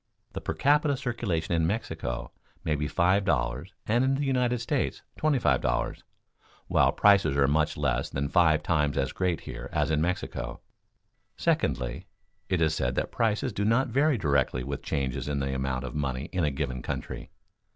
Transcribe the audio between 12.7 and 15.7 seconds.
said that prices do not vary directly with changes in the